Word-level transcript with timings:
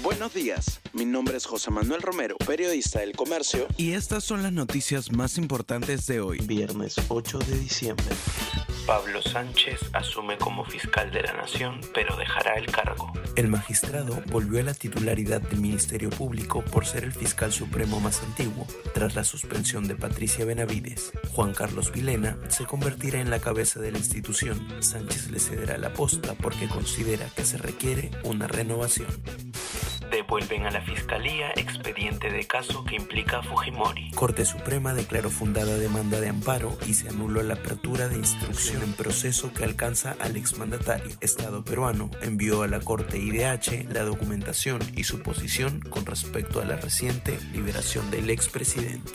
Buenos 0.00 0.32
días, 0.32 0.80
mi 0.94 1.04
nombre 1.04 1.36
es 1.36 1.44
José 1.44 1.70
Manuel 1.70 2.00
Romero, 2.00 2.36
periodista 2.38 3.00
del 3.00 3.12
Comercio. 3.12 3.68
Y 3.76 3.92
estas 3.92 4.24
son 4.24 4.42
las 4.42 4.52
noticias 4.52 5.12
más 5.12 5.36
importantes 5.36 6.06
de 6.06 6.20
hoy. 6.20 6.38
Viernes 6.38 6.96
8 7.08 7.38
de 7.38 7.58
diciembre. 7.58 8.06
Pablo 8.86 9.22
Sánchez 9.22 9.80
asume 9.92 10.36
como 10.38 10.64
fiscal 10.64 11.12
de 11.12 11.22
la 11.22 11.34
Nación, 11.34 11.80
pero 11.94 12.16
dejará 12.16 12.54
el 12.54 12.66
cargo. 12.66 13.12
El 13.36 13.46
magistrado 13.48 14.20
volvió 14.26 14.60
a 14.60 14.64
la 14.64 14.74
titularidad 14.74 15.40
del 15.40 15.60
Ministerio 15.60 16.10
Público 16.10 16.64
por 16.64 16.84
ser 16.84 17.04
el 17.04 17.12
fiscal 17.12 17.52
supremo 17.52 18.00
más 18.00 18.22
antiguo, 18.22 18.66
tras 18.92 19.14
la 19.14 19.22
suspensión 19.22 19.86
de 19.86 19.94
Patricia 19.94 20.44
Benavides. 20.44 21.12
Juan 21.30 21.54
Carlos 21.54 21.92
Vilena 21.92 22.36
se 22.48 22.64
convertirá 22.64 23.20
en 23.20 23.30
la 23.30 23.40
cabeza 23.40 23.78
de 23.78 23.92
la 23.92 23.98
institución. 23.98 24.66
Sánchez 24.82 25.30
le 25.30 25.38
cederá 25.38 25.78
la 25.78 25.92
posta 25.92 26.34
porque 26.34 26.68
considera 26.68 27.30
que 27.36 27.44
se 27.44 27.58
requiere 27.58 28.10
una 28.24 28.48
renovación. 28.48 29.06
Devuelven 30.12 30.66
a 30.66 30.70
la 30.70 30.82
Fiscalía 30.82 31.52
expediente 31.56 32.30
de 32.30 32.46
caso 32.46 32.84
que 32.84 32.96
implica 32.96 33.38
a 33.38 33.42
Fujimori. 33.42 34.10
Corte 34.10 34.44
Suprema 34.44 34.92
declaró 34.92 35.30
fundada 35.30 35.78
demanda 35.78 36.20
de 36.20 36.28
amparo 36.28 36.76
y 36.86 36.92
se 36.92 37.08
anuló 37.08 37.42
la 37.42 37.54
apertura 37.54 38.08
de 38.08 38.18
instrucción 38.18 38.82
en 38.82 38.92
proceso 38.92 39.54
que 39.54 39.64
alcanza 39.64 40.14
al 40.20 40.36
exmandatario. 40.36 41.16
Estado 41.22 41.64
peruano 41.64 42.10
envió 42.20 42.62
a 42.62 42.68
la 42.68 42.80
Corte 42.80 43.16
IDH 43.16 43.90
la 43.90 44.02
documentación 44.02 44.82
y 44.94 45.04
su 45.04 45.22
posición 45.22 45.80
con 45.80 46.04
respecto 46.04 46.60
a 46.60 46.66
la 46.66 46.76
reciente 46.76 47.38
liberación 47.54 48.10
del 48.10 48.28
expresidente. 48.28 49.12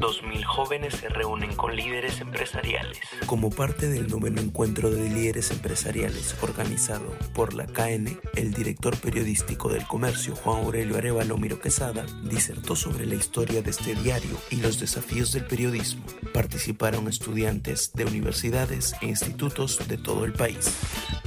2.000 0.00 0.44
jóvenes 0.44 0.94
se 0.94 1.08
reúnen 1.10 1.54
con 1.54 1.76
líderes 1.76 2.20
empresariales. 2.20 2.98
Como 3.26 3.50
parte 3.50 3.88
del 3.88 4.08
noveno 4.08 4.40
encuentro 4.40 4.90
de 4.90 5.10
líderes 5.10 5.50
empresariales 5.50 6.34
organizado 6.40 7.06
por 7.34 7.52
la 7.52 7.66
KN, 7.66 8.18
el 8.34 8.54
director 8.54 8.96
periodístico 8.96 9.68
del 9.68 9.86
comercio, 9.86 10.34
Juan 10.34 10.64
Aurelio 10.64 10.96
Arevalo 10.96 11.36
Miro 11.36 11.60
Quesada, 11.60 12.06
disertó 12.24 12.76
sobre 12.76 13.04
la 13.04 13.14
historia 13.14 13.60
de 13.60 13.70
este 13.70 13.94
diario 13.94 14.36
y 14.50 14.56
los 14.56 14.80
desafíos 14.80 15.32
del 15.32 15.44
periodismo. 15.44 16.02
Participaron 16.32 17.06
estudiantes 17.06 17.92
de 17.92 18.06
universidades 18.06 18.94
e 19.02 19.06
institutos 19.06 19.86
de 19.86 19.98
todo 19.98 20.24
el 20.24 20.32
país. 20.32 21.19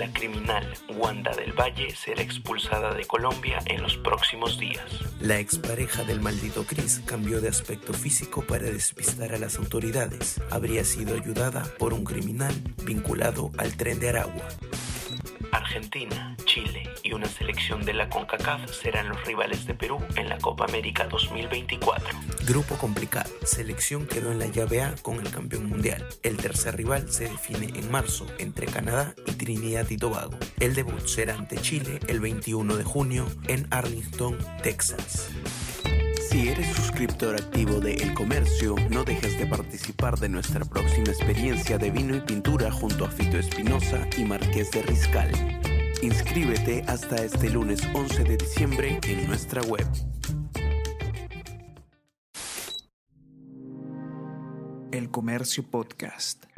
La 0.00 0.10
criminal 0.14 0.66
Wanda 0.96 1.30
del 1.36 1.52
Valle 1.52 1.94
será 1.94 2.22
expulsada 2.22 2.94
de 2.94 3.04
Colombia 3.04 3.58
en 3.66 3.82
los 3.82 3.98
próximos 3.98 4.58
días. 4.58 4.82
La 5.20 5.38
expareja 5.38 6.04
del 6.04 6.22
maldito 6.22 6.64
Chris 6.64 7.02
cambió 7.04 7.42
de 7.42 7.48
aspecto 7.50 7.92
físico 7.92 8.40
para 8.40 8.64
despistar 8.64 9.34
a 9.34 9.38
las 9.38 9.58
autoridades. 9.58 10.40
Habría 10.50 10.84
sido 10.84 11.14
ayudada 11.14 11.66
por 11.78 11.92
un 11.92 12.04
criminal 12.04 12.54
vinculado 12.82 13.50
al 13.58 13.76
tren 13.76 14.00
de 14.00 14.08
Aragua. 14.08 14.48
Argentina, 15.70 16.36
Chile 16.46 16.82
y 17.04 17.12
una 17.12 17.28
selección 17.28 17.84
de 17.84 17.94
la 17.94 18.08
CONCACAF 18.08 18.68
serán 18.72 19.08
los 19.08 19.24
rivales 19.24 19.68
de 19.68 19.74
Perú 19.74 20.00
en 20.16 20.28
la 20.28 20.36
Copa 20.38 20.64
América 20.64 21.06
2024. 21.06 22.18
Grupo 22.44 22.74
complicado. 22.74 23.30
Selección 23.44 24.04
quedó 24.08 24.32
en 24.32 24.40
la 24.40 24.46
llave 24.46 24.82
A 24.82 24.96
con 25.00 25.20
el 25.20 25.30
campeón 25.30 25.66
mundial. 25.66 26.04
El 26.24 26.38
tercer 26.38 26.76
rival 26.76 27.08
se 27.12 27.28
define 27.28 27.66
en 27.78 27.88
marzo 27.88 28.26
entre 28.38 28.66
Canadá 28.66 29.14
y 29.26 29.32
Trinidad 29.34 29.88
y 29.90 29.96
Tobago. 29.96 30.36
El 30.58 30.74
debut 30.74 31.06
será 31.06 31.36
ante 31.36 31.56
Chile 31.58 32.00
el 32.08 32.18
21 32.18 32.74
de 32.74 32.82
junio 32.82 33.28
en 33.46 33.68
Arlington, 33.70 34.36
Texas. 34.64 35.30
Si 36.30 36.48
eres 36.48 36.68
suscriptor 36.76 37.34
activo 37.34 37.80
de 37.80 37.94
El 37.94 38.14
Comercio, 38.14 38.76
no 38.88 39.02
dejes 39.02 39.36
de 39.36 39.46
participar 39.46 40.16
de 40.16 40.28
nuestra 40.28 40.64
próxima 40.64 41.08
experiencia 41.08 41.76
de 41.76 41.90
vino 41.90 42.14
y 42.14 42.20
pintura 42.20 42.70
junto 42.70 43.04
a 43.04 43.10
Fito 43.10 43.36
Espinosa 43.36 44.06
y 44.16 44.22
Marqués 44.22 44.70
de 44.70 44.82
Riscal. 44.82 45.32
Inscríbete 46.02 46.84
hasta 46.86 47.16
este 47.16 47.50
lunes 47.50 47.82
11 47.94 48.22
de 48.22 48.36
diciembre 48.36 49.00
en 49.08 49.26
nuestra 49.26 49.60
web. 49.62 49.84
El 54.92 55.10
Comercio 55.10 55.64
Podcast. 55.68 56.49